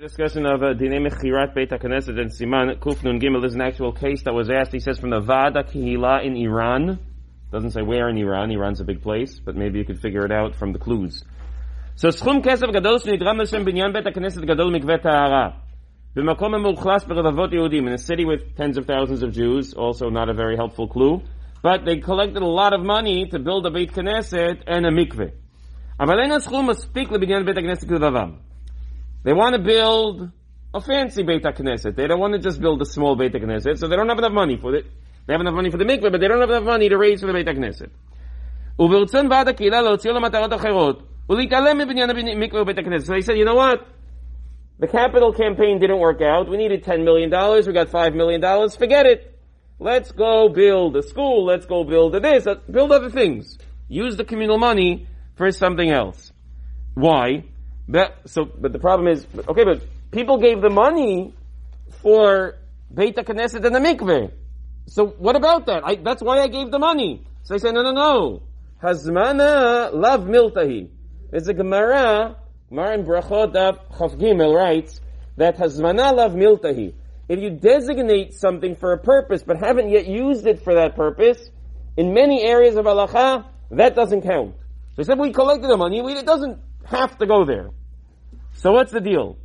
[0.00, 4.22] Discussion of uh, Dinei Mechirat Beit HaKnesset and Siman Kufnun Gimel is an actual case
[4.22, 4.72] that was asked.
[4.72, 6.98] He says from the Vada Kihila in Iran.
[7.52, 8.50] Doesn't say where in Iran.
[8.50, 11.22] Iran's a big place, but maybe you could figure it out from the clues.
[11.96, 15.60] So Schum Kesef Gadol Shnidram Hashem Binyan Beit HaKnesset Gadol Mikveh Tahara.
[16.16, 19.74] B'makom Mulchlas Berevavot Yehudim in a city with tens of thousands of Jews.
[19.74, 21.20] Also not a very helpful clue.
[21.62, 25.32] But they collected a lot of money to build a Beit Knesset and a mikveh.
[26.00, 28.30] אבל אין הסכום מספיק לבניין בית הכנסת כלבבם.
[29.24, 30.30] They want to build
[30.72, 31.96] a fancy Beit HaKnesset.
[31.96, 34.32] They don't want to just build a small Beit HaKnesset, so they don't have enough
[34.32, 34.86] money for it.
[35.26, 37.20] They have enough money for the mikveh, but they don't have enough money to raise
[37.20, 37.90] for the Beit HaKnesset.
[38.80, 43.06] וברצון ועד הקהילה להוציא לו מטרות אחרות, ולהתעלם מבניין המקווה ובית הכנסת.
[43.06, 43.86] So they said, you know what?
[44.78, 46.48] The capital campaign didn't work out.
[46.48, 47.30] We needed $10 million.
[47.30, 48.40] We got $5 million.
[48.70, 49.38] Forget it.
[49.78, 51.44] Let's go build a school.
[51.44, 52.46] Let's go build a this.
[52.46, 53.58] Let's build other things.
[53.88, 56.32] Use the communal money for something else.
[56.94, 57.44] Why?
[57.89, 59.81] That, so, but the problem is, okay, but
[60.11, 61.33] people gave the money
[62.01, 62.55] for
[62.93, 64.31] Beit HaKnesset and the mikveh.
[64.87, 65.83] So what about that?
[65.85, 67.25] I, that's why I gave the money.
[67.43, 68.43] So I say, no, no, no.
[68.83, 70.89] Hazmana lav miltahi.
[71.31, 72.35] There's a Gemara,
[72.69, 74.99] Gemara in Brachot Chav Gimel writes
[75.37, 76.93] that Hazmana lav miltahi.
[77.27, 81.49] If you designate something for a purpose but haven't yet used it for that purpose,
[81.97, 84.55] in many areas of halacha, that doesn't count.
[84.95, 87.70] So he said we collected the money, we, it doesn't have to go there.
[88.52, 89.36] So what's the deal?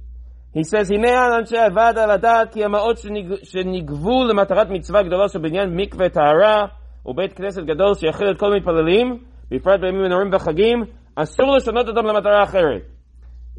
[0.53, 2.97] He says, הנה אנשי הוועדה לדעת כי המעות
[3.43, 6.65] שנגבו למטרת מצווה גדולה של בניין מקווה טהרה
[7.05, 10.83] ובית כנסת גדול שיכיל את כל המתפללים, בפרט בימים הנוראים וחגים,
[11.15, 12.81] אסור לשנות אותם למטרה אחרת.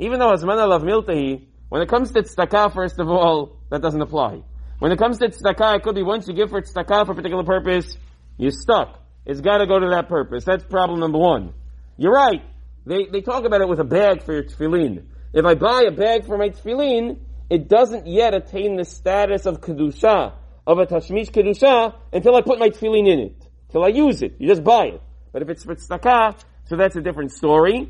[0.00, 1.38] Even though הזמן עליו מילתהי,
[1.70, 4.42] when it comes to tzedakah, first of all, that doesn't apply.
[4.78, 7.14] When it comes to tzedakah, it could be once you give for tzedakah for a
[7.14, 7.96] particular purpose,
[8.38, 9.00] you're stuck.
[9.24, 10.44] It's gotta go to that purpose.
[10.44, 11.54] That's problem number one.
[11.96, 12.42] You're right.
[12.85, 15.05] They, they talk about it with a bag for your tefillin.
[15.33, 19.61] If I buy a bag for my tefillin, it doesn't yet attain the status of
[19.61, 20.33] kedusha,
[20.65, 23.47] of a tashmish kedusha, until I put my tefillin in it.
[23.71, 24.35] Till I use it.
[24.39, 25.01] You just buy it.
[25.31, 27.89] But if it's for tzedakah, so that's a different story.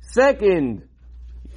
[0.00, 0.88] Second,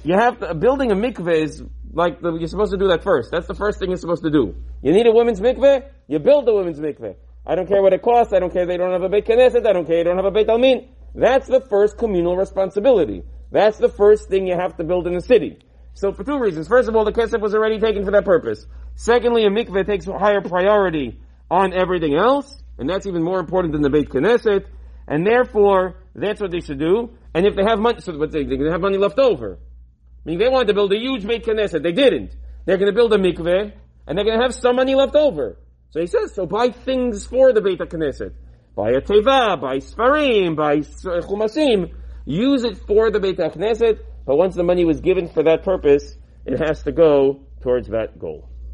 [0.04, 1.62] you have to, building a mikveh is
[1.92, 3.30] like the, you're supposed to do that first.
[3.30, 4.54] That's the first thing you're supposed to do.
[4.82, 7.14] You need a women's mikveh, you build a women's mikveh.
[7.46, 9.66] I don't care what it costs, I don't care they don't have a Beit Knesset,
[9.66, 10.88] I don't care they don't have a Beit Almin.
[11.14, 13.22] That's the first communal responsibility.
[13.50, 15.58] That's the first thing you have to build in a city.
[15.94, 16.68] So for two reasons.
[16.68, 18.66] First of all, the kesef was already taken for that purpose.
[18.94, 23.82] Secondly, a mikveh takes higher priority on everything else, and that's even more important than
[23.82, 24.64] the Beit Knesset,
[25.06, 27.10] and therefore, that's what they should do.
[27.34, 29.58] And if they have money, so they, they have money left over.
[29.58, 31.82] I mean, they wanted to build a huge Beit Knesset.
[31.82, 32.34] They didn't.
[32.64, 33.72] They're going to build a mikveh,
[34.06, 35.58] and they're going to have some money left over.
[35.90, 38.32] So he says, so buy things for the Beit Knesset.
[38.74, 41.92] Buy a teva, buy sfarim, buy uh, chumasim.
[42.24, 46.16] Use it for the Beit Knesset, but once the money was given for that purpose,
[46.46, 48.48] it has to go towards that goal.